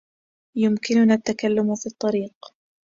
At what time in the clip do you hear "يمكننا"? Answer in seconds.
0.57-1.13